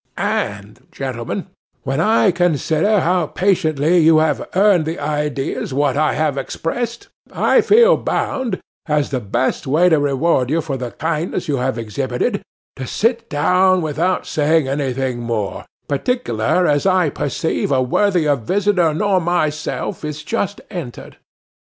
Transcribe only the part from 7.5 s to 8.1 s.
feel